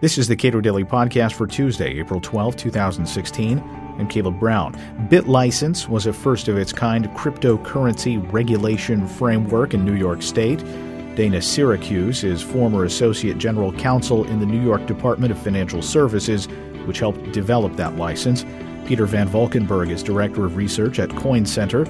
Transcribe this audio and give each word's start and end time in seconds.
This 0.00 0.16
is 0.16 0.26
the 0.26 0.36
Cato 0.36 0.62
Daily 0.62 0.82
Podcast 0.82 1.34
for 1.34 1.46
Tuesday, 1.46 1.98
April 1.98 2.22
12, 2.22 2.56
2016. 2.56 3.58
I'm 3.98 4.08
Caleb 4.08 4.40
Brown. 4.40 4.72
BitLicense 5.10 5.90
was 5.90 6.06
a 6.06 6.12
first 6.14 6.48
of 6.48 6.56
its 6.56 6.72
kind 6.72 7.04
cryptocurrency 7.10 8.32
regulation 8.32 9.06
framework 9.06 9.74
in 9.74 9.84
New 9.84 9.96
York 9.96 10.22
State. 10.22 10.64
Dana 11.16 11.42
Syracuse 11.42 12.24
is 12.24 12.40
former 12.40 12.86
Associate 12.86 13.36
General 13.36 13.74
Counsel 13.74 14.24
in 14.28 14.40
the 14.40 14.46
New 14.46 14.62
York 14.62 14.86
Department 14.86 15.32
of 15.32 15.38
Financial 15.38 15.82
Services, 15.82 16.46
which 16.86 16.98
helped 16.98 17.32
develop 17.32 17.76
that 17.76 17.96
license. 17.96 18.46
Peter 18.86 19.04
Van 19.04 19.28
Valkenburgh 19.28 19.90
is 19.90 20.02
Director 20.02 20.46
of 20.46 20.56
Research 20.56 20.98
at 20.98 21.10
Coin 21.10 21.44
Center. 21.44 21.84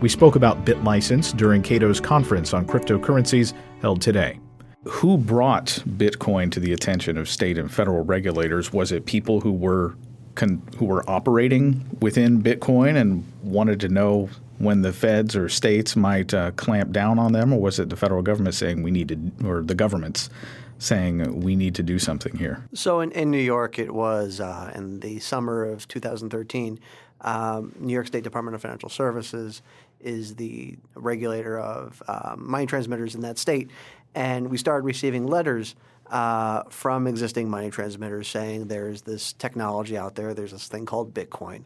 We 0.00 0.08
spoke 0.08 0.36
about 0.36 0.64
BitLicense 0.64 1.36
during 1.36 1.62
Cato's 1.62 1.98
conference 1.98 2.54
on 2.54 2.66
cryptocurrencies 2.66 3.52
held 3.80 4.00
today. 4.00 4.38
Who 4.84 5.18
brought 5.18 5.82
Bitcoin 5.88 6.52
to 6.52 6.60
the 6.60 6.72
attention 6.72 7.18
of 7.18 7.28
state 7.28 7.58
and 7.58 7.72
federal 7.72 8.04
regulators? 8.04 8.72
Was 8.72 8.92
it 8.92 9.06
people 9.06 9.40
who 9.40 9.52
were 9.52 9.96
con- 10.34 10.62
who 10.76 10.86
were 10.86 11.08
operating 11.10 11.84
within 12.00 12.42
Bitcoin 12.42 12.96
and 12.96 13.24
wanted 13.42 13.80
to 13.80 13.88
know 13.88 14.30
when 14.58 14.82
the 14.82 14.92
feds 14.92 15.36
or 15.36 15.48
states 15.48 15.96
might 15.96 16.32
uh, 16.32 16.52
clamp 16.52 16.92
down 16.92 17.18
on 17.18 17.32
them, 17.32 17.52
or 17.52 17.60
was 17.60 17.78
it 17.78 17.90
the 17.90 17.96
federal 17.96 18.22
government 18.22 18.54
saying 18.54 18.82
we 18.82 18.90
need 18.90 19.08
to, 19.08 19.46
or 19.46 19.62
the 19.62 19.74
governments 19.74 20.30
saying 20.78 21.40
we 21.40 21.56
need 21.56 21.74
to 21.74 21.82
do 21.82 21.98
something 21.98 22.36
here? 22.36 22.64
So 22.72 23.00
in, 23.00 23.10
in 23.12 23.30
New 23.30 23.38
York, 23.38 23.78
it 23.78 23.92
was 23.92 24.40
uh, 24.40 24.72
in 24.74 25.00
the 25.00 25.18
summer 25.18 25.64
of 25.64 25.86
2013. 25.88 26.78
Um, 27.20 27.74
New 27.80 27.92
York 27.92 28.06
State 28.06 28.22
Department 28.22 28.54
of 28.54 28.62
Financial 28.62 28.88
Services 28.88 29.60
is 30.00 30.34
the 30.36 30.76
regulator 30.94 31.58
of 31.58 32.02
um, 32.08 32.50
money 32.50 32.66
transmitters 32.66 33.14
in 33.14 33.22
that 33.22 33.38
state, 33.38 33.70
and 34.14 34.50
we 34.50 34.56
started 34.56 34.84
receiving 34.84 35.26
letters 35.26 35.74
uh, 36.10 36.62
from 36.70 37.06
existing 37.06 37.50
money 37.50 37.70
transmitters 37.70 38.28
saying 38.28 38.68
there's 38.68 39.02
this 39.02 39.32
technology 39.34 39.96
out 39.96 40.14
there, 40.14 40.34
there's 40.34 40.52
this 40.52 40.68
thing 40.68 40.86
called 40.86 41.12
Bitcoin. 41.12 41.64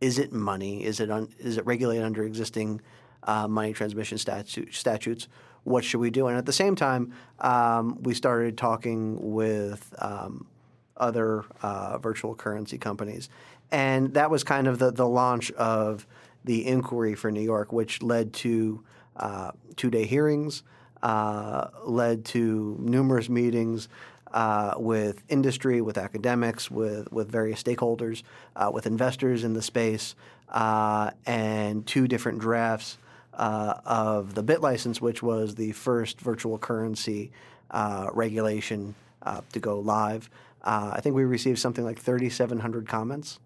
Is 0.00 0.18
it 0.18 0.32
money? 0.32 0.84
Is 0.84 1.00
it 1.00 1.10
un- 1.10 1.28
is 1.38 1.58
it 1.58 1.66
regulated 1.66 2.04
under 2.04 2.24
existing 2.24 2.80
uh, 3.24 3.48
money 3.48 3.72
transmission 3.72 4.16
statu- 4.16 4.70
statutes? 4.70 5.28
What 5.64 5.84
should 5.84 6.00
we 6.00 6.10
do? 6.10 6.28
And 6.28 6.38
at 6.38 6.46
the 6.46 6.52
same 6.52 6.74
time, 6.74 7.12
um, 7.40 8.02
we 8.02 8.14
started 8.14 8.56
talking 8.56 9.32
with 9.32 9.92
um, 9.98 10.46
other 10.96 11.44
uh, 11.60 11.98
virtual 11.98 12.34
currency 12.34 12.78
companies, 12.78 13.28
and 13.70 14.14
that 14.14 14.30
was 14.30 14.42
kind 14.44 14.66
of 14.66 14.78
the 14.78 14.90
the 14.90 15.06
launch 15.06 15.50
of 15.52 16.06
the 16.44 16.66
inquiry 16.66 17.14
for 17.14 17.30
New 17.30 17.42
York, 17.42 17.72
which 17.72 18.02
led 18.02 18.32
to 18.32 18.82
uh, 19.16 19.52
two 19.76 19.90
day 19.90 20.06
hearings, 20.06 20.62
uh, 21.02 21.68
led 21.84 22.24
to 22.26 22.76
numerous 22.80 23.28
meetings 23.28 23.88
uh, 24.32 24.74
with 24.76 25.22
industry, 25.28 25.80
with 25.80 25.98
academics, 25.98 26.70
with, 26.70 27.10
with 27.12 27.30
various 27.30 27.62
stakeholders, 27.62 28.22
uh, 28.56 28.70
with 28.72 28.86
investors 28.86 29.44
in 29.44 29.54
the 29.54 29.62
space, 29.62 30.14
uh, 30.50 31.10
and 31.26 31.86
two 31.86 32.06
different 32.06 32.38
drafts 32.38 32.98
uh, 33.34 33.74
of 33.84 34.34
the 34.34 34.44
BitLicense, 34.44 35.00
which 35.00 35.22
was 35.22 35.54
the 35.54 35.72
first 35.72 36.20
virtual 36.20 36.58
currency 36.58 37.30
regulation 38.12 38.94
to 39.52 39.60
go 39.60 39.80
live. 39.80 40.30
I 40.62 41.00
think 41.00 41.14
we 41.14 41.24
received 41.24 41.58
something 41.58 41.84
like 41.84 41.98
3,700 41.98 42.86
comments 42.86 43.38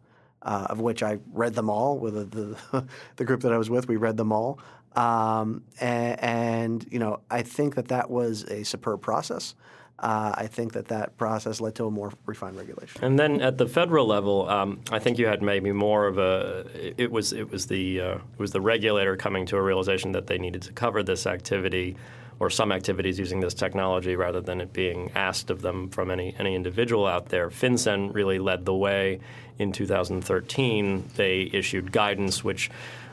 uh, 0.44 0.66
of 0.70 0.80
which 0.80 1.02
I 1.02 1.18
read 1.32 1.54
them 1.54 1.70
all 1.70 1.98
with 1.98 2.30
the, 2.30 2.56
the, 2.72 2.84
the, 3.16 3.24
group 3.24 3.40
that 3.42 3.52
I 3.52 3.58
was 3.58 3.70
with. 3.70 3.88
We 3.88 3.96
read 3.96 4.16
them 4.16 4.32
all. 4.32 4.58
Um, 4.94 5.64
and, 5.80 6.20
and, 6.20 6.88
you 6.90 6.98
know, 6.98 7.20
I 7.30 7.42
think 7.42 7.74
that 7.74 7.88
that 7.88 8.10
was 8.10 8.44
a 8.44 8.64
superb 8.64 9.00
process. 9.00 9.54
Uh, 9.98 10.34
I 10.36 10.48
think 10.48 10.72
that 10.72 10.88
that 10.88 11.16
process 11.16 11.60
led 11.60 11.76
to 11.76 11.86
a 11.86 11.90
more 11.90 12.12
refined 12.26 12.58
regulation. 12.58 13.02
And 13.02 13.18
then 13.18 13.40
at 13.40 13.58
the 13.58 13.66
federal 13.66 14.06
level, 14.06 14.48
um, 14.48 14.80
I 14.90 14.98
think 14.98 15.18
you 15.18 15.26
had 15.26 15.40
maybe 15.40 15.72
more 15.72 16.06
of 16.06 16.18
a. 16.18 16.66
It 17.00 17.12
was 17.12 17.32
it 17.32 17.50
was 17.50 17.66
the 17.68 18.00
uh, 18.00 18.14
it 18.16 18.38
was 18.38 18.50
the 18.50 18.60
regulator 18.60 19.16
coming 19.16 19.46
to 19.46 19.56
a 19.56 19.62
realization 19.62 20.10
that 20.12 20.26
they 20.26 20.36
needed 20.36 20.62
to 20.62 20.72
cover 20.72 21.04
this 21.04 21.28
activity 21.28 21.96
or 22.40 22.50
some 22.50 22.72
activities 22.72 23.18
using 23.18 23.40
this 23.40 23.54
technology 23.54 24.16
rather 24.16 24.40
than 24.40 24.60
it 24.60 24.72
being 24.72 25.10
asked 25.14 25.50
of 25.50 25.62
them 25.62 25.88
from 25.88 26.10
any, 26.10 26.34
any 26.38 26.54
individual 26.54 27.06
out 27.06 27.28
there. 27.28 27.48
FinCEN 27.50 28.14
really 28.14 28.38
led 28.38 28.64
the 28.64 28.74
way 28.74 29.20
in 29.58 29.72
2013. 29.72 31.10
They 31.16 31.50
issued 31.52 31.92
guidance 31.92 32.42
which 32.42 32.70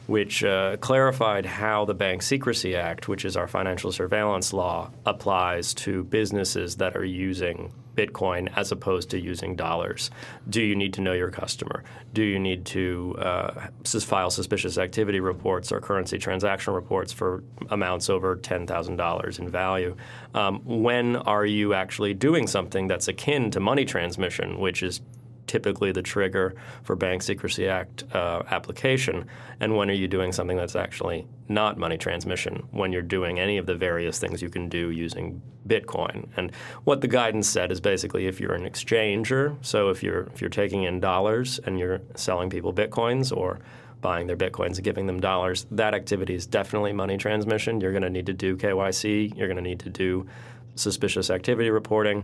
which 0.07 0.43
uh, 0.43 0.75
clarified 0.77 1.45
how 1.45 1.85
the 1.85 1.93
Bank 1.93 2.21
Secrecy 2.21 2.75
Act, 2.75 3.07
which 3.07 3.23
is 3.23 3.37
our 3.37 3.47
financial 3.47 3.91
surveillance 3.91 4.51
law, 4.51 4.89
applies 5.05 5.73
to 5.75 6.03
businesses 6.03 6.77
that 6.77 6.97
are 6.97 7.05
using 7.05 7.71
Bitcoin 7.95 8.51
as 8.55 8.71
opposed 8.71 9.09
to 9.11 9.19
using 9.19 9.55
dollars. 9.55 10.11
Do 10.49 10.61
you 10.61 10.75
need 10.75 10.93
to 10.93 11.01
know 11.01 11.13
your 11.13 11.29
customer? 11.29 11.83
Do 12.13 12.23
you 12.23 12.39
need 12.39 12.65
to 12.67 13.15
uh, 13.19 13.67
file 13.83 14.29
suspicious 14.29 14.77
activity 14.77 15.19
reports 15.19 15.71
or 15.71 15.79
currency 15.79 16.17
transaction 16.17 16.73
reports 16.73 17.11
for 17.11 17.43
amounts 17.69 18.09
over 18.09 18.35
$10,000 18.35 19.39
in 19.39 19.49
value? 19.49 19.95
Um, 20.33 20.61
when 20.65 21.15
are 21.17 21.45
you 21.45 21.73
actually 21.73 22.13
doing 22.13 22.47
something 22.47 22.87
that's 22.87 23.07
akin 23.07 23.51
to 23.51 23.59
money 23.59 23.85
transmission, 23.85 24.59
which 24.59 24.83
is 24.83 25.01
typically 25.47 25.91
the 25.91 26.01
trigger 26.01 26.55
for 26.83 26.95
Bank 26.95 27.21
Secrecy 27.21 27.67
Act 27.67 28.03
uh, 28.13 28.43
application, 28.49 29.25
and 29.59 29.75
when 29.75 29.89
are 29.89 29.93
you 29.93 30.07
doing 30.07 30.31
something 30.31 30.57
that's 30.57 30.75
actually 30.75 31.27
not 31.49 31.77
money 31.77 31.97
transmission 31.97 32.67
when 32.71 32.91
you're 32.91 33.01
doing 33.01 33.39
any 33.39 33.57
of 33.57 33.65
the 33.65 33.75
various 33.75 34.19
things 34.19 34.41
you 34.41 34.49
can 34.49 34.69
do 34.69 34.89
using 34.89 35.41
Bitcoin. 35.67 36.27
And 36.37 36.51
what 36.85 37.01
the 37.01 37.07
guidance 37.07 37.47
said 37.47 37.71
is 37.71 37.79
basically 37.79 38.27
if 38.27 38.39
you're 38.39 38.53
an 38.53 38.63
exchanger, 38.63 39.57
so 39.61 39.89
if 39.89 40.01
you're 40.01 40.23
if 40.33 40.41
you're 40.41 40.49
taking 40.49 40.83
in 40.83 40.99
dollars 40.99 41.59
and 41.65 41.77
you're 41.77 42.01
selling 42.15 42.49
people 42.49 42.73
Bitcoins 42.73 43.35
or 43.35 43.59
buying 44.01 44.27
their 44.27 44.35
bitcoins 44.35 44.75
and 44.75 44.83
giving 44.83 45.05
them 45.05 45.19
dollars, 45.19 45.67
that 45.71 45.93
activity 45.93 46.33
is 46.33 46.45
definitely 46.45 46.91
money 46.91 47.17
transmission. 47.17 47.79
You're 47.79 47.91
going 47.91 48.01
to 48.01 48.09
need 48.09 48.25
to 48.25 48.33
do 48.33 48.57
KYC. 48.57 49.37
You're 49.37 49.47
going 49.47 49.57
to 49.57 49.61
need 49.61 49.79
to 49.81 49.89
do 49.89 50.27
suspicious 50.75 51.29
activity 51.29 51.69
reporting. 51.69 52.23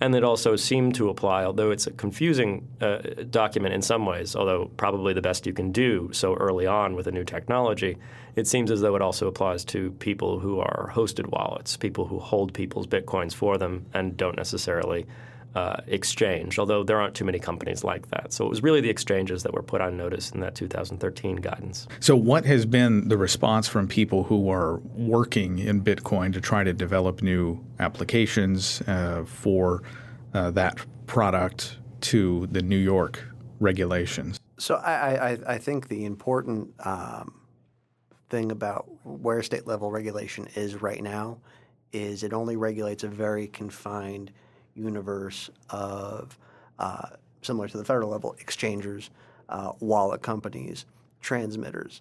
And 0.00 0.14
it 0.14 0.24
also 0.24 0.56
seemed 0.56 0.94
to 0.96 1.08
apply, 1.08 1.44
although 1.44 1.70
it's 1.70 1.86
a 1.86 1.92
confusing 1.92 2.66
uh, 2.80 2.98
document 3.30 3.74
in 3.74 3.82
some 3.82 4.06
ways, 4.06 4.34
although 4.34 4.70
probably 4.76 5.12
the 5.12 5.22
best 5.22 5.46
you 5.46 5.52
can 5.52 5.72
do 5.72 6.10
so 6.12 6.34
early 6.34 6.66
on 6.66 6.94
with 6.94 7.06
a 7.06 7.12
new 7.12 7.24
technology, 7.24 7.96
it 8.36 8.46
seems 8.46 8.70
as 8.70 8.80
though 8.80 8.96
it 8.96 9.02
also 9.02 9.28
applies 9.28 9.64
to 9.66 9.92
people 9.92 10.40
who 10.40 10.60
are 10.60 10.90
hosted 10.94 11.26
wallets, 11.30 11.76
people 11.76 12.06
who 12.06 12.18
hold 12.18 12.52
people's 12.52 12.86
bitcoins 12.86 13.32
for 13.32 13.56
them 13.56 13.86
and 13.94 14.16
don't 14.16 14.36
necessarily 14.36 15.06
uh, 15.54 15.76
exchange, 15.86 16.58
although 16.58 16.82
there 16.82 17.00
aren't 17.00 17.14
too 17.14 17.24
many 17.24 17.38
companies 17.38 17.84
like 17.84 18.10
that. 18.10 18.32
So 18.32 18.44
it 18.44 18.48
was 18.48 18.62
really 18.62 18.80
the 18.80 18.90
exchanges 18.90 19.44
that 19.44 19.52
were 19.52 19.62
put 19.62 19.80
on 19.80 19.96
notice 19.96 20.32
in 20.32 20.40
that 20.40 20.54
2013 20.54 21.36
guidance. 21.36 21.86
So, 22.00 22.16
what 22.16 22.44
has 22.44 22.66
been 22.66 23.08
the 23.08 23.16
response 23.16 23.68
from 23.68 23.86
people 23.86 24.24
who 24.24 24.50
are 24.50 24.78
working 24.94 25.58
in 25.58 25.82
Bitcoin 25.82 26.32
to 26.32 26.40
try 26.40 26.64
to 26.64 26.72
develop 26.72 27.22
new 27.22 27.64
applications 27.78 28.82
uh, 28.82 29.24
for 29.26 29.82
uh, 30.32 30.50
that 30.52 30.84
product 31.06 31.78
to 32.00 32.48
the 32.50 32.62
New 32.62 32.76
York 32.76 33.24
regulations? 33.60 34.40
So, 34.58 34.76
I, 34.76 35.32
I, 35.32 35.38
I 35.54 35.58
think 35.58 35.88
the 35.88 36.04
important 36.04 36.74
um, 36.84 37.40
thing 38.28 38.50
about 38.50 38.86
where 39.04 39.42
state 39.42 39.68
level 39.68 39.92
regulation 39.92 40.48
is 40.56 40.82
right 40.82 41.02
now 41.02 41.38
is 41.92 42.24
it 42.24 42.32
only 42.32 42.56
regulates 42.56 43.04
a 43.04 43.08
very 43.08 43.46
confined 43.46 44.32
universe 44.74 45.50
of 45.70 46.38
uh, 46.78 47.10
similar 47.42 47.68
to 47.68 47.78
the 47.78 47.84
federal 47.84 48.10
level 48.10 48.34
exchangers, 48.40 49.10
uh, 49.48 49.72
wallet 49.80 50.22
companies, 50.22 50.86
transmitters. 51.20 52.00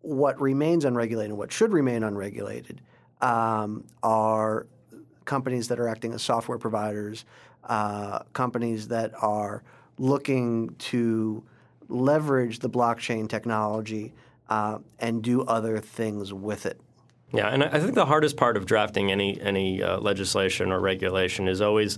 What 0.00 0.40
remains 0.40 0.84
unregulated 0.84 1.30
and 1.30 1.38
what 1.38 1.52
should 1.52 1.72
remain 1.72 2.02
unregulated 2.02 2.80
um, 3.20 3.84
are 4.02 4.66
companies 5.24 5.68
that 5.68 5.78
are 5.78 5.88
acting 5.88 6.12
as 6.12 6.22
software 6.22 6.58
providers, 6.58 7.24
uh, 7.64 8.20
companies 8.32 8.88
that 8.88 9.12
are 9.22 9.62
looking 9.98 10.74
to 10.78 11.42
leverage 11.88 12.58
the 12.58 12.70
blockchain 12.70 13.28
technology 13.28 14.12
uh, 14.48 14.78
and 14.98 15.22
do 15.22 15.42
other 15.42 15.78
things 15.78 16.32
with 16.32 16.66
it. 16.66 16.80
Yeah, 17.32 17.48
and 17.48 17.64
I 17.64 17.80
think 17.80 17.94
the 17.94 18.04
hardest 18.04 18.36
part 18.36 18.56
of 18.58 18.66
drafting 18.66 19.10
any 19.10 19.40
any 19.40 19.82
uh, 19.82 19.98
legislation 19.98 20.70
or 20.70 20.80
regulation 20.80 21.48
is 21.48 21.62
always 21.62 21.96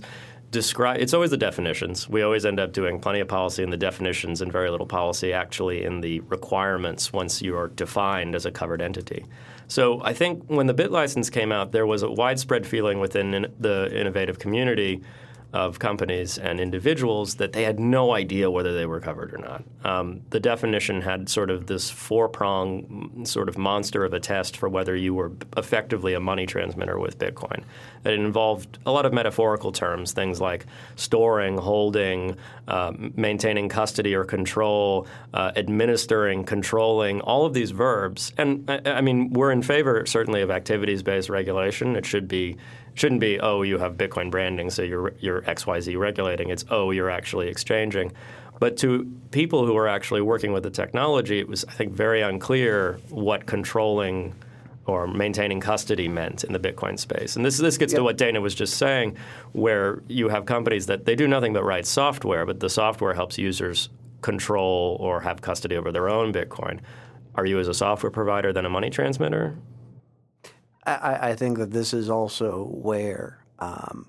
describe. 0.51 1.01
It's 1.01 1.13
always 1.13 1.31
the 1.31 1.37
definitions. 1.37 2.07
We 2.07 2.21
always 2.21 2.45
end 2.45 2.59
up 2.59 2.71
doing 2.71 2.99
plenty 2.99 3.19
of 3.19 3.27
policy 3.27 3.61
in 3.61 3.69
the 3.69 3.77
definitions 3.77 4.41
and 4.41 4.51
very 4.51 4.69
little 4.69 4.87
policy 4.87 5.33
actually 5.33 5.83
in 5.83 5.99
the 5.99 6.21
requirements 6.21 7.11
once 7.11 7.41
you 7.41 7.57
are 7.57 7.67
defined 7.67 8.35
as 8.35 8.45
a 8.45 8.51
covered 8.51 8.81
entity. 8.81 9.25
So 9.67 10.01
I 10.03 10.13
think 10.13 10.43
when 10.47 10.67
the 10.67 10.73
BitLicense 10.73 11.31
came 11.31 11.51
out, 11.51 11.71
there 11.73 11.87
was 11.87 12.03
a 12.03 12.09
widespread 12.09 12.65
feeling 12.65 12.99
within 12.99 13.53
the 13.59 13.99
innovative 13.99 14.39
community 14.39 15.01
of 15.55 15.79
companies 15.79 16.37
and 16.37 16.59
individuals 16.59 17.35
that 17.35 17.53
they 17.53 17.63
had 17.63 17.79
no 17.79 18.11
idea 18.11 18.51
whether 18.51 18.73
they 18.73 18.85
were 18.85 18.99
covered 18.99 19.33
or 19.33 19.37
not. 19.37 19.63
Um, 19.85 20.21
the 20.31 20.39
definition 20.41 20.99
had 20.99 21.29
sort 21.29 21.49
of 21.49 21.67
this 21.67 21.89
four 21.89 22.27
prong 22.27 23.21
sort 23.23 23.47
of 23.47 23.57
monster 23.57 24.03
of 24.03 24.13
a 24.13 24.19
test 24.19 24.57
for 24.57 24.67
whether 24.67 24.97
you 24.97 25.13
were 25.13 25.31
effectively 25.55 26.13
a 26.13 26.19
money 26.19 26.45
transmitter 26.45 26.99
with 26.99 27.17
Bitcoin. 27.17 27.63
It 28.03 28.19
involved 28.19 28.79
a 28.85 28.91
lot 28.91 29.05
of 29.05 29.13
metaphorical 29.13 29.71
terms, 29.71 30.11
things 30.11 30.41
like 30.41 30.65
storing, 30.97 31.57
holding, 31.57 32.35
uh, 32.67 32.91
maintaining 33.15 33.69
custody 33.69 34.13
or 34.13 34.25
control, 34.25 35.07
uh, 35.33 35.53
administering, 35.55 36.43
controlling, 36.43 37.21
all 37.21 37.45
of 37.45 37.53
these 37.53 37.71
verbs. 37.71 38.33
And 38.37 38.69
I, 38.69 38.81
I 38.85 39.01
mean, 39.01 39.31
we're 39.31 39.53
in 39.53 39.61
favor 39.61 40.05
certainly 40.05 40.41
of 40.41 40.51
activities 40.51 41.01
based 41.01 41.29
regulation. 41.29 41.95
It 41.95 42.05
should 42.05 42.27
be 42.27 42.57
shouldn't 42.95 43.21
be 43.21 43.39
oh 43.39 43.61
you 43.61 43.77
have 43.77 43.95
Bitcoin 43.95 44.31
branding 44.31 44.69
so 44.69 44.81
you're 44.81 45.13
you're 45.19 45.41
XYZ 45.41 45.97
regulating. 45.99 46.49
It's 46.49 46.65
oh 46.69 46.91
you're 46.91 47.09
actually 47.09 47.47
exchanging. 47.47 48.11
But 48.59 48.77
to 48.77 49.11
people 49.31 49.65
who 49.65 49.75
are 49.75 49.87
actually 49.87 50.21
working 50.21 50.53
with 50.53 50.63
the 50.63 50.69
technology, 50.69 51.39
it 51.39 51.47
was 51.47 51.63
I 51.65 51.71
think 51.71 51.93
very 51.93 52.21
unclear 52.21 52.99
what 53.09 53.45
controlling 53.45 54.33
or 54.87 55.07
maintaining 55.07 55.59
custody 55.59 56.07
meant 56.07 56.43
in 56.43 56.53
the 56.53 56.59
Bitcoin 56.59 56.97
space. 56.97 57.35
And 57.35 57.45
this 57.45 57.57
this 57.57 57.77
gets 57.77 57.93
yep. 57.93 57.99
to 57.99 58.03
what 58.03 58.17
Dana 58.17 58.39
was 58.39 58.55
just 58.55 58.77
saying, 58.77 59.17
where 59.51 60.01
you 60.07 60.29
have 60.29 60.45
companies 60.45 60.85
that 60.87 61.05
they 61.05 61.15
do 61.15 61.27
nothing 61.27 61.53
but 61.53 61.63
write 61.63 61.85
software, 61.85 62.45
but 62.45 62.59
the 62.59 62.69
software 62.69 63.13
helps 63.13 63.37
users 63.37 63.89
control 64.21 64.97
or 64.99 65.21
have 65.21 65.41
custody 65.41 65.75
over 65.75 65.91
their 65.91 66.09
own 66.09 66.31
Bitcoin. 66.31 66.79
Are 67.35 67.45
you 67.45 67.59
as 67.59 67.67
a 67.67 67.73
software 67.73 68.11
provider 68.11 68.53
then 68.53 68.65
a 68.65 68.69
money 68.69 68.89
transmitter? 68.89 69.57
I, 70.85 71.29
I 71.29 71.35
think 71.35 71.57
that 71.57 71.71
this 71.71 71.93
is 71.93 72.09
also 72.09 72.65
where 72.65 73.39
um, 73.59 74.07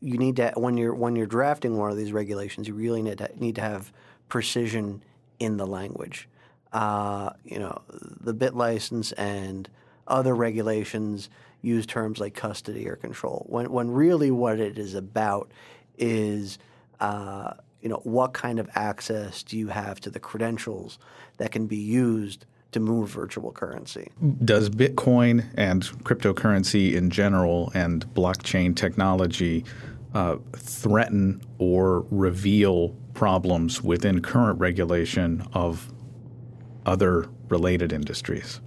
you 0.00 0.18
need 0.18 0.36
to 0.36 0.52
when 0.56 0.76
you're 0.76 0.94
when 0.94 1.16
you're 1.16 1.26
drafting 1.26 1.76
one 1.76 1.90
of 1.90 1.96
these 1.96 2.12
regulations, 2.12 2.66
you 2.66 2.74
really 2.74 3.02
need 3.02 3.18
to 3.18 3.30
need 3.38 3.54
to 3.56 3.60
have 3.60 3.92
precision 4.28 5.02
in 5.38 5.56
the 5.56 5.66
language. 5.66 6.28
Uh, 6.72 7.30
you 7.44 7.58
know, 7.58 7.82
the 7.90 8.34
BitLicense 8.34 9.12
and 9.18 9.68
other 10.08 10.34
regulations 10.34 11.28
use 11.60 11.86
terms 11.86 12.18
like 12.18 12.34
custody 12.34 12.88
or 12.88 12.96
control. 12.96 13.46
When 13.48 13.70
when 13.70 13.90
really 13.90 14.30
what 14.30 14.58
it 14.58 14.78
is 14.78 14.94
about 14.94 15.50
is 15.98 16.58
uh, 17.00 17.54
you 17.80 17.88
know 17.88 18.00
what 18.04 18.32
kind 18.32 18.58
of 18.58 18.68
access 18.74 19.42
do 19.42 19.58
you 19.58 19.68
have 19.68 20.00
to 20.00 20.10
the 20.10 20.20
credentials 20.20 20.98
that 21.36 21.52
can 21.52 21.66
be 21.66 21.76
used 21.76 22.46
to 22.72 22.80
move 22.80 23.10
virtual 23.10 23.52
currency. 23.52 24.10
Does 24.44 24.70
Bitcoin 24.70 25.44
and 25.56 25.82
cryptocurrency 26.04 26.94
in 26.94 27.10
general 27.10 27.70
and 27.74 28.06
blockchain 28.14 28.74
technology 28.74 29.64
uh, 30.14 30.36
threaten 30.56 31.42
or 31.58 32.06
reveal 32.10 32.90
problems 33.14 33.82
within 33.82 34.20
current 34.20 34.58
regulation 34.58 35.46
of 35.52 35.92
other 36.84 37.28
related 37.48 37.92
industries? 37.92 38.60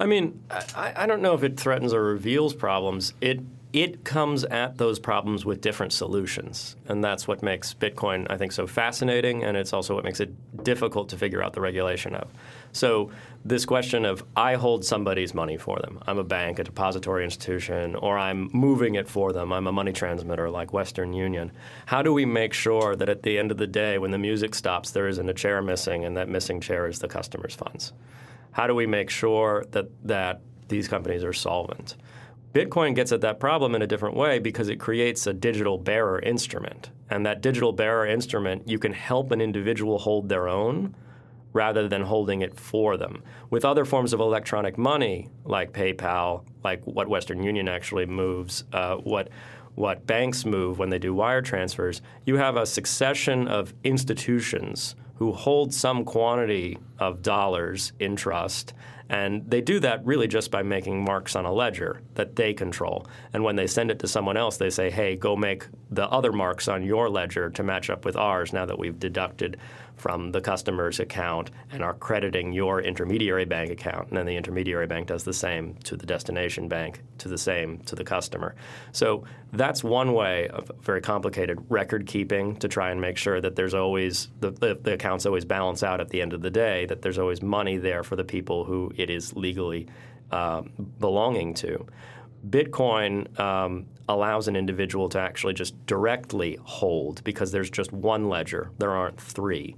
I 0.00 0.06
mean, 0.06 0.42
I, 0.74 0.92
I 0.96 1.06
don't 1.06 1.22
know 1.22 1.34
if 1.34 1.42
it 1.42 1.58
threatens 1.58 1.92
or 1.92 2.02
reveals 2.02 2.54
problems. 2.54 3.14
It 3.20 3.40
it 3.72 4.02
comes 4.02 4.44
at 4.44 4.78
those 4.78 4.98
problems 4.98 5.44
with 5.44 5.60
different 5.60 5.92
solutions. 5.92 6.76
And 6.86 7.04
that's 7.04 7.28
what 7.28 7.42
makes 7.42 7.74
Bitcoin, 7.74 8.26
I 8.30 8.38
think, 8.38 8.52
so 8.52 8.66
fascinating. 8.66 9.44
And 9.44 9.58
it's 9.58 9.74
also 9.74 9.94
what 9.94 10.04
makes 10.04 10.20
it 10.20 10.32
difficult 10.68 11.08
to 11.08 11.16
figure 11.16 11.42
out 11.42 11.54
the 11.54 11.62
regulation 11.62 12.14
of. 12.14 12.28
So, 12.72 13.10
this 13.42 13.64
question 13.64 14.04
of 14.04 14.22
I 14.36 14.56
hold 14.56 14.84
somebody's 14.84 15.32
money 15.32 15.56
for 15.56 15.78
them, 15.78 15.98
I'm 16.06 16.18
a 16.18 16.24
bank, 16.24 16.58
a 16.58 16.64
depository 16.64 17.24
institution, 17.24 17.94
or 17.94 18.18
I'm 18.18 18.50
moving 18.52 18.96
it 18.96 19.08
for 19.08 19.32
them, 19.32 19.50
I'm 19.50 19.66
a 19.66 19.72
money 19.72 19.92
transmitter 19.92 20.50
like 20.50 20.74
Western 20.74 21.14
Union. 21.14 21.52
How 21.86 22.02
do 22.02 22.12
we 22.12 22.26
make 22.26 22.52
sure 22.52 22.94
that 22.96 23.08
at 23.08 23.22
the 23.22 23.38
end 23.38 23.50
of 23.50 23.56
the 23.56 23.66
day, 23.66 23.96
when 23.96 24.10
the 24.10 24.18
music 24.18 24.54
stops, 24.54 24.90
there 24.90 25.08
isn't 25.08 25.28
a 25.28 25.32
chair 25.32 25.62
missing 25.62 26.04
and 26.04 26.16
that 26.18 26.28
missing 26.28 26.60
chair 26.60 26.86
is 26.86 26.98
the 26.98 27.08
customer's 27.08 27.54
funds? 27.54 27.94
How 28.52 28.66
do 28.66 28.74
we 28.74 28.86
make 28.86 29.08
sure 29.08 29.64
that, 29.70 29.86
that 30.04 30.42
these 30.68 30.86
companies 30.86 31.24
are 31.24 31.32
solvent? 31.32 31.96
Bitcoin 32.58 32.92
gets 32.92 33.12
at 33.12 33.20
that 33.20 33.38
problem 33.38 33.76
in 33.76 33.82
a 33.82 33.86
different 33.86 34.16
way 34.16 34.40
because 34.40 34.68
it 34.68 34.80
creates 34.80 35.28
a 35.28 35.32
digital 35.32 35.78
bearer 35.78 36.18
instrument. 36.18 36.90
And 37.08 37.24
that 37.24 37.40
digital 37.40 37.72
bearer 37.72 38.04
instrument, 38.04 38.66
you 38.66 38.80
can 38.80 38.92
help 38.92 39.30
an 39.30 39.40
individual 39.40 39.96
hold 39.96 40.28
their 40.28 40.48
own 40.48 40.96
rather 41.52 41.86
than 41.86 42.02
holding 42.02 42.42
it 42.42 42.58
for 42.58 42.96
them. 42.96 43.22
With 43.48 43.64
other 43.64 43.84
forms 43.84 44.12
of 44.12 44.18
electronic 44.18 44.76
money, 44.76 45.28
like 45.44 45.72
PayPal, 45.72 46.42
like 46.64 46.84
what 46.84 47.06
Western 47.06 47.44
Union 47.44 47.68
actually 47.68 48.06
moves, 48.06 48.64
uh, 48.72 48.96
what 48.96 49.28
what 49.76 50.04
banks 50.08 50.44
move 50.44 50.80
when 50.80 50.90
they 50.90 50.98
do 50.98 51.14
wire 51.14 51.40
transfers, 51.40 52.02
you 52.26 52.38
have 52.38 52.56
a 52.56 52.66
succession 52.66 53.46
of 53.46 53.72
institutions 53.84 54.96
who 55.18 55.32
hold 55.32 55.74
some 55.74 56.04
quantity 56.04 56.78
of 56.98 57.22
dollars 57.22 57.92
in 57.98 58.16
trust 58.16 58.72
and 59.10 59.50
they 59.50 59.60
do 59.60 59.80
that 59.80 60.04
really 60.04 60.28
just 60.28 60.50
by 60.50 60.62
making 60.62 61.02
marks 61.02 61.34
on 61.34 61.46
a 61.46 61.52
ledger 61.52 62.02
that 62.14 62.36
they 62.36 62.52
control. 62.52 63.06
And 63.32 63.42
when 63.42 63.56
they 63.56 63.66
send 63.66 63.90
it 63.90 63.98
to 64.00 64.08
someone 64.08 64.36
else, 64.36 64.58
they 64.58 64.70
say, 64.70 64.90
hey, 64.90 65.16
go 65.16 65.34
make 65.34 65.66
the 65.90 66.06
other 66.08 66.32
marks 66.32 66.68
on 66.68 66.82
your 66.82 67.08
ledger 67.08 67.48
to 67.50 67.62
match 67.62 67.88
up 67.88 68.04
with 68.04 68.16
ours 68.16 68.52
now 68.52 68.66
that 68.66 68.78
we've 68.78 68.98
deducted 68.98 69.58
from 69.96 70.30
the 70.30 70.40
customer's 70.40 71.00
account 71.00 71.50
and 71.72 71.82
are 71.82 71.94
crediting 71.94 72.52
your 72.52 72.80
intermediary 72.80 73.44
bank 73.44 73.70
account. 73.70 74.08
And 74.08 74.16
then 74.16 74.26
the 74.26 74.36
intermediary 74.36 74.86
bank 74.86 75.08
does 75.08 75.24
the 75.24 75.32
same 75.32 75.74
to 75.84 75.96
the 75.96 76.06
destination 76.06 76.68
bank, 76.68 77.02
to 77.18 77.28
the 77.28 77.38
same 77.38 77.78
to 77.80 77.96
the 77.96 78.04
customer. 78.04 78.54
So 78.92 79.24
that's 79.52 79.82
one 79.82 80.12
way 80.12 80.48
of 80.48 80.70
very 80.82 81.00
complicated 81.00 81.58
record 81.68 82.06
keeping 82.06 82.56
to 82.56 82.68
try 82.68 82.90
and 82.90 83.00
make 83.00 83.16
sure 83.16 83.40
that 83.40 83.56
there's 83.56 83.74
always 83.74 84.28
the, 84.38 84.50
the, 84.50 84.78
the 84.80 84.92
accounts 85.08 85.24
always 85.24 85.46
balance 85.46 85.82
out 85.82 86.02
at 86.02 86.10
the 86.10 86.20
end 86.20 86.34
of 86.34 86.42
the 86.42 86.50
day, 86.50 86.84
that 86.84 87.00
there's 87.00 87.18
always 87.18 87.40
money 87.40 87.78
there 87.78 88.02
for 88.02 88.14
the 88.14 88.24
people 88.24 88.64
who 88.64 88.92
it 88.96 89.08
is 89.08 89.34
legally 89.34 89.86
um, 90.32 90.70
belonging 91.00 91.54
to. 91.54 91.86
Bitcoin 92.50 93.38
um, 93.40 93.86
allows 94.06 94.48
an 94.48 94.54
individual 94.54 95.08
to 95.08 95.18
actually 95.18 95.54
just 95.54 95.74
directly 95.86 96.58
hold 96.62 97.24
because 97.24 97.50
there's 97.52 97.70
just 97.70 97.90
one 97.90 98.28
ledger, 98.28 98.70
there 98.78 98.90
aren't 98.90 99.18
three. 99.18 99.74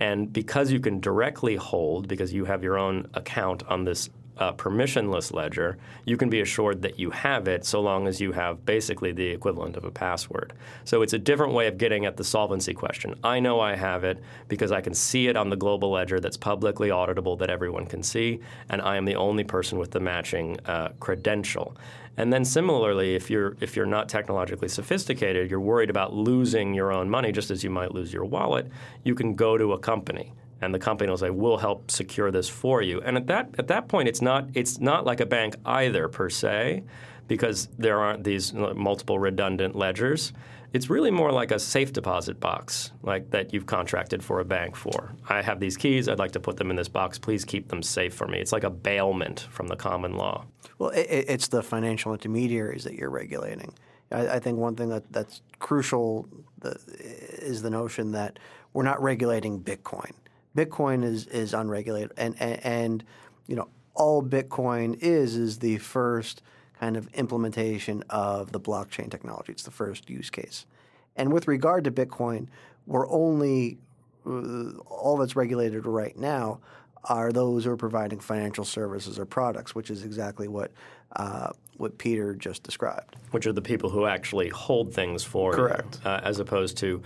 And 0.00 0.32
because 0.32 0.72
you 0.72 0.80
can 0.80 0.98
directly 0.98 1.54
hold, 1.54 2.08
because 2.08 2.32
you 2.32 2.44
have 2.44 2.64
your 2.64 2.76
own 2.76 3.08
account 3.14 3.62
on 3.68 3.84
this 3.84 4.10
uh, 4.38 4.52
permissionless 4.52 5.32
ledger, 5.32 5.78
you 6.04 6.16
can 6.16 6.28
be 6.28 6.40
assured 6.40 6.82
that 6.82 6.98
you 6.98 7.10
have 7.10 7.48
it 7.48 7.64
so 7.64 7.80
long 7.80 8.06
as 8.06 8.20
you 8.20 8.32
have 8.32 8.64
basically 8.66 9.12
the 9.12 9.26
equivalent 9.26 9.76
of 9.76 9.84
a 9.84 9.90
password. 9.90 10.52
So 10.84 11.02
it's 11.02 11.12
a 11.12 11.18
different 11.18 11.52
way 11.52 11.66
of 11.66 11.78
getting 11.78 12.04
at 12.04 12.16
the 12.16 12.24
solvency 12.24 12.74
question. 12.74 13.14
I 13.22 13.40
know 13.40 13.60
I 13.60 13.76
have 13.76 14.04
it 14.04 14.22
because 14.48 14.72
I 14.72 14.80
can 14.80 14.94
see 14.94 15.28
it 15.28 15.36
on 15.36 15.50
the 15.50 15.56
global 15.56 15.90
ledger 15.92 16.20
that's 16.20 16.36
publicly 16.36 16.88
auditable 16.88 17.38
that 17.38 17.50
everyone 17.50 17.86
can 17.86 18.02
see, 18.02 18.40
and 18.68 18.82
I 18.82 18.96
am 18.96 19.04
the 19.04 19.16
only 19.16 19.44
person 19.44 19.78
with 19.78 19.92
the 19.92 20.00
matching 20.00 20.58
uh, 20.66 20.88
credential. 21.00 21.76
And 22.16 22.32
then 22.32 22.44
similarly, 22.44 23.16
if 23.16 23.28
you're 23.28 23.56
if 23.60 23.74
you're 23.74 23.86
not 23.86 24.08
technologically 24.08 24.68
sophisticated, 24.68 25.50
you're 25.50 25.60
worried 25.60 25.90
about 25.90 26.14
losing 26.14 26.72
your 26.72 26.92
own 26.92 27.10
money 27.10 27.32
just 27.32 27.50
as 27.50 27.64
you 27.64 27.70
might 27.70 27.92
lose 27.92 28.12
your 28.12 28.24
wallet, 28.24 28.70
you 29.02 29.16
can 29.16 29.34
go 29.34 29.58
to 29.58 29.72
a 29.72 29.78
company 29.78 30.32
and 30.64 30.74
the 30.74 30.78
company 30.78 31.10
will 31.10 31.16
say, 31.18 31.30
"We'll 31.30 31.58
help 31.58 31.90
secure 31.90 32.30
this 32.30 32.48
for 32.48 32.82
you." 32.82 33.00
And 33.02 33.16
at 33.16 33.26
that 33.28 33.54
at 33.58 33.68
that 33.68 33.88
point, 33.88 34.08
it's 34.08 34.22
not 34.22 34.48
it's 34.54 34.80
not 34.80 35.04
like 35.04 35.20
a 35.20 35.26
bank 35.26 35.56
either 35.64 36.08
per 36.08 36.28
se, 36.30 36.82
because 37.28 37.68
there 37.78 37.98
aren't 37.98 38.24
these 38.24 38.52
multiple 38.52 39.18
redundant 39.18 39.74
ledgers. 39.76 40.32
It's 40.72 40.90
really 40.90 41.12
more 41.12 41.30
like 41.30 41.52
a 41.52 41.58
safe 41.58 41.92
deposit 41.92 42.40
box, 42.40 42.90
like 43.02 43.30
that 43.30 43.54
you've 43.54 43.66
contracted 43.66 44.24
for 44.24 44.40
a 44.40 44.44
bank 44.44 44.74
for. 44.74 45.12
I 45.28 45.40
have 45.40 45.60
these 45.60 45.76
keys. 45.76 46.08
I'd 46.08 46.18
like 46.18 46.32
to 46.32 46.40
put 46.40 46.56
them 46.56 46.68
in 46.68 46.76
this 46.76 46.88
box. 46.88 47.16
Please 47.16 47.44
keep 47.44 47.68
them 47.68 47.80
safe 47.80 48.12
for 48.12 48.26
me. 48.26 48.40
It's 48.40 48.52
like 48.52 48.64
a 48.64 48.70
bailment 48.70 49.46
from 49.50 49.68
the 49.68 49.76
common 49.76 50.16
law. 50.16 50.46
Well, 50.78 50.90
it, 50.90 51.06
it's 51.28 51.46
the 51.46 51.62
financial 51.62 52.12
intermediaries 52.12 52.82
that 52.84 52.94
you're 52.94 53.10
regulating. 53.10 53.72
I, 54.10 54.28
I 54.28 54.38
think 54.40 54.58
one 54.58 54.74
thing 54.74 54.88
that, 54.88 55.04
that's 55.12 55.42
crucial 55.60 56.28
the, 56.58 56.76
is 56.98 57.62
the 57.62 57.70
notion 57.70 58.10
that 58.12 58.40
we're 58.72 58.82
not 58.82 59.00
regulating 59.00 59.60
Bitcoin. 59.60 60.10
Bitcoin 60.56 61.04
is 61.04 61.26
is 61.26 61.54
unregulated, 61.54 62.12
and, 62.16 62.34
and, 62.40 62.64
and 62.64 63.04
you 63.46 63.56
know 63.56 63.68
all 63.94 64.22
Bitcoin 64.22 64.96
is 65.00 65.36
is 65.36 65.58
the 65.58 65.78
first 65.78 66.42
kind 66.78 66.96
of 66.96 67.08
implementation 67.14 68.02
of 68.10 68.52
the 68.52 68.60
blockchain 68.60 69.10
technology. 69.10 69.52
It's 69.52 69.62
the 69.62 69.70
first 69.70 70.10
use 70.10 70.30
case. 70.30 70.66
And 71.16 71.32
with 71.32 71.46
regard 71.46 71.84
to 71.84 71.90
Bitcoin, 71.92 72.48
we're 72.86 73.08
only 73.08 73.78
uh, 74.26 74.70
all 74.86 75.16
that's 75.16 75.36
regulated 75.36 75.86
right 75.86 76.16
now 76.16 76.60
are 77.04 77.32
those 77.32 77.64
who 77.64 77.70
are 77.70 77.76
providing 77.76 78.18
financial 78.18 78.64
services 78.64 79.18
or 79.18 79.26
products, 79.26 79.74
which 79.74 79.90
is 79.90 80.04
exactly 80.04 80.48
what 80.48 80.72
uh, 81.16 81.50
what 81.76 81.98
Peter 81.98 82.34
just 82.34 82.62
described. 82.62 83.16
Which 83.30 83.46
are 83.46 83.52
the 83.52 83.62
people 83.62 83.90
who 83.90 84.06
actually 84.06 84.48
hold 84.48 84.92
things 84.92 85.22
for 85.22 85.52
Correct. 85.52 86.00
you, 86.04 86.10
uh, 86.10 86.20
as 86.24 86.38
opposed 86.38 86.76
to 86.78 87.02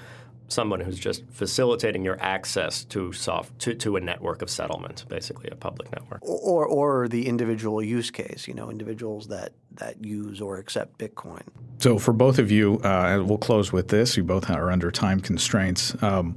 someone 0.49 0.81
who's 0.81 0.99
just 0.99 1.29
facilitating 1.31 2.05
your 2.05 2.17
access 2.21 2.85
to 2.85 3.13
soft 3.13 3.59
to, 3.61 3.75
to 3.75 3.97
a 3.97 4.01
network 4.01 4.43
of 4.43 4.51
settlement, 4.51 5.05
basically 5.09 5.51
a 5.51 5.55
public 5.55 5.93
network. 5.93 6.21
Or 6.23 6.67
or 6.67 7.09
the 7.09 7.29
individual 7.29 7.83
use 7.83 8.11
case, 8.11 8.49
you 8.49 8.55
know, 8.55 8.71
individuals 8.71 9.29
that 9.29 9.53
that 9.75 10.05
use 10.05 10.41
or 10.41 10.59
accept 10.59 10.99
Bitcoin. 10.99 11.43
So 11.79 11.99
for 11.99 12.13
both 12.13 12.39
of 12.39 12.51
you, 12.51 12.79
uh, 12.81 13.23
we'll 13.25 13.39
close 13.39 13.73
with 13.73 13.89
this. 13.89 14.17
You 14.17 14.25
both 14.25 14.51
are 14.51 14.71
under 14.71 14.91
time 14.91 15.21
constraints. 15.21 16.01
Um, 16.03 16.37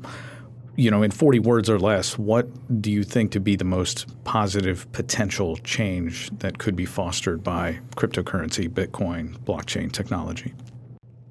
you 0.76 0.90
know, 0.90 1.04
in 1.04 1.12
40 1.12 1.40
words 1.40 1.70
or 1.70 1.80
less, 1.80 2.18
what 2.18 2.48
do 2.82 2.92
you 2.92 3.04
think 3.04 3.32
to 3.32 3.40
be 3.40 3.56
the 3.56 3.66
most 3.66 4.08
positive 4.24 4.90
potential 4.94 5.58
change 5.58 6.30
that 6.40 6.60
could 6.60 6.76
be 6.76 6.86
fostered 6.86 7.44
by 7.44 7.80
cryptocurrency, 7.98 8.70
Bitcoin, 8.70 9.38
blockchain 9.40 9.92
technology? 9.92 10.54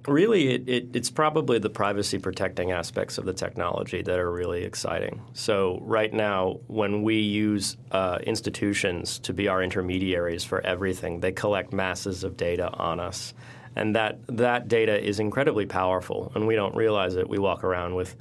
Really, 0.09 0.55
it, 0.55 0.69
it, 0.69 0.89
it's 0.95 1.11
probably 1.11 1.59
the 1.59 1.69
privacy 1.69 2.19
protecting 2.19 2.73
aspects 2.73 3.19
of 3.19 3.27
the 3.27 3.35
technology 3.35 4.01
that 4.01 4.19
are 4.19 4.33
really 4.33 4.65
exciting. 4.65 5.21
So, 5.35 5.79
right 5.83 6.13
now, 6.13 6.61
when 6.69 7.03
we 7.03 7.17
use 7.17 7.77
uh, 7.91 8.19
institutions 8.23 9.19
to 9.21 9.35
be 9.35 9.47
our 9.49 9.63
intermediaries 9.63 10.43
for 10.43 10.63
everything, 10.63 11.21
they 11.21 11.33
collect 11.33 11.75
masses 11.75 12.25
of 12.25 12.39
data 12.39 12.71
on 12.73 12.99
us. 12.99 13.35
And 13.77 13.95
that, 13.95 14.19
that 14.29 14.69
data 14.69 14.99
is 14.99 15.21
incredibly 15.21 15.67
powerful, 15.67 16.33
and 16.35 16.47
we 16.47 16.57
don't 16.57 16.75
realize 16.75 17.17
it. 17.17 17.29
We 17.29 17.39
walk 17.39 17.63
around 17.63 17.95
with 17.95 18.17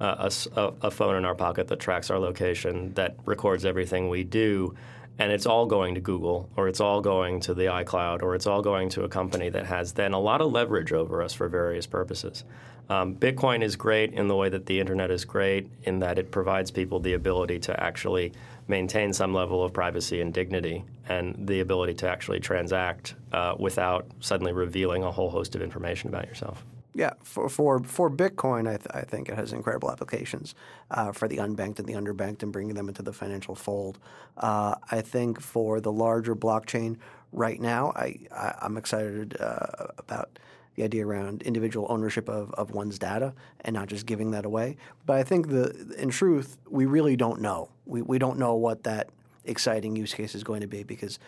uh, 0.00 0.28
a, 0.56 0.72
a 0.82 0.90
phone 0.90 1.14
in 1.14 1.24
our 1.24 1.36
pocket 1.36 1.68
that 1.68 1.78
tracks 1.78 2.10
our 2.10 2.18
location, 2.18 2.92
that 2.94 3.16
records 3.24 3.64
everything 3.64 4.08
we 4.08 4.24
do 4.24 4.74
and 5.20 5.30
it's 5.30 5.44
all 5.44 5.66
going 5.66 5.94
to 5.94 6.00
Google 6.00 6.48
or 6.56 6.66
it's 6.66 6.80
all 6.80 7.02
going 7.02 7.40
to 7.40 7.52
the 7.52 7.66
iCloud 7.66 8.22
or 8.22 8.34
it's 8.34 8.46
all 8.46 8.62
going 8.62 8.88
to 8.88 9.04
a 9.04 9.08
company 9.08 9.50
that 9.50 9.66
has 9.66 9.92
then 9.92 10.14
a 10.14 10.18
lot 10.18 10.40
of 10.40 10.50
leverage 10.50 10.92
over 10.92 11.22
us 11.22 11.34
for 11.34 11.46
various 11.46 11.86
purposes. 11.86 12.42
Um, 12.88 13.14
Bitcoin 13.14 13.62
is 13.62 13.76
great 13.76 14.14
in 14.14 14.28
the 14.28 14.34
way 14.34 14.48
that 14.48 14.64
the 14.64 14.80
internet 14.80 15.10
is 15.10 15.26
great 15.26 15.70
in 15.82 16.00
that 16.00 16.18
it 16.18 16.30
provides 16.30 16.70
people 16.70 17.00
the 17.00 17.12
ability 17.12 17.58
to 17.60 17.80
actually 17.84 18.32
maintain 18.66 19.12
some 19.12 19.34
level 19.34 19.62
of 19.62 19.74
privacy 19.74 20.22
and 20.22 20.32
dignity 20.32 20.84
and 21.06 21.36
the 21.46 21.60
ability 21.60 21.94
to 21.94 22.08
actually 22.08 22.40
transact 22.40 23.14
uh, 23.32 23.54
without 23.58 24.06
suddenly 24.20 24.52
revealing 24.52 25.04
a 25.04 25.10
whole 25.10 25.30
host 25.30 25.54
of 25.54 25.60
information 25.60 26.08
about 26.08 26.26
yourself. 26.26 26.64
Yeah, 26.92 27.12
for 27.22 27.48
for 27.48 27.82
for 27.84 28.10
Bitcoin, 28.10 28.68
I, 28.68 28.76
th- 28.76 28.88
I 28.92 29.02
think 29.02 29.28
it 29.28 29.36
has 29.36 29.52
incredible 29.52 29.90
applications 29.90 30.54
uh, 30.90 31.12
for 31.12 31.28
the 31.28 31.36
unbanked 31.36 31.78
and 31.78 31.86
the 31.86 31.92
underbanked 31.92 32.42
and 32.42 32.52
bringing 32.52 32.74
them 32.74 32.88
into 32.88 33.02
the 33.02 33.12
financial 33.12 33.54
fold. 33.54 33.98
Uh, 34.36 34.74
I 34.90 35.00
think 35.00 35.40
for 35.40 35.80
the 35.80 35.92
larger 35.92 36.34
blockchain 36.34 36.96
right 37.32 37.60
now, 37.60 37.92
I, 37.94 38.16
I 38.32 38.58
am 38.62 38.76
excited 38.76 39.36
uh, 39.40 39.86
about 39.98 40.38
the 40.74 40.82
idea 40.82 41.06
around 41.06 41.42
individual 41.42 41.86
ownership 41.90 42.28
of, 42.28 42.52
of 42.54 42.72
one's 42.72 42.98
data 42.98 43.34
and 43.60 43.74
not 43.74 43.88
just 43.88 44.06
giving 44.06 44.32
that 44.32 44.44
away. 44.44 44.76
But 45.06 45.18
I 45.18 45.22
think 45.22 45.48
the 45.48 45.94
in 45.96 46.10
truth, 46.10 46.56
we 46.68 46.86
really 46.86 47.16
don't 47.16 47.40
know. 47.40 47.68
We 47.86 48.02
we 48.02 48.18
don't 48.18 48.38
know 48.38 48.56
what 48.56 48.82
that 48.82 49.10
exciting 49.44 49.94
use 49.94 50.12
case 50.12 50.34
is 50.34 50.42
going 50.42 50.60
to 50.60 50.66
be 50.66 50.82
because 50.82 51.20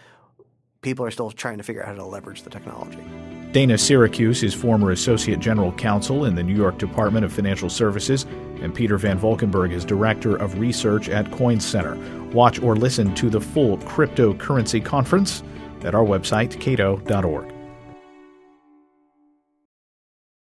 people 0.81 1.05
are 1.05 1.11
still 1.13 1.31
trying 1.31 1.59
to 1.59 1.65
figure 1.65 1.83
out 1.83 1.89
how 1.89 1.95
to 1.95 2.05
leverage 2.05 2.43
the 2.43 2.51
technology. 2.51 3.05
Dana 3.53 3.77
Syracuse 3.77 4.43
is 4.43 4.55
former 4.55 4.93
Associate 4.93 5.39
General 5.39 5.73
Counsel 5.73 6.25
in 6.25 6.35
the 6.35 6.43
New 6.43 6.57
York 6.57 6.79
Department 6.79 7.23
of 7.23 7.35
Financial 7.35 7.69
Services, 7.69 8.25
and 8.63 8.75
Peter 8.75 8.97
Van 8.97 9.19
Valkenburgh 9.19 9.73
is 9.73 9.85
Director 9.85 10.37
of 10.37 10.59
Research 10.59 11.11
at 11.11 11.31
Coin 11.31 11.61
Center. 11.61 11.97
Watch 12.31 12.63
or 12.63 12.75
listen 12.75 13.15
to 13.15 13.29
the 13.29 13.43
full 13.43 13.77
cryptocurrency 13.79 14.83
conference 14.83 15.43
at 15.85 15.95
our 15.95 16.03
website, 16.03 16.59
cato.org. 16.59 17.53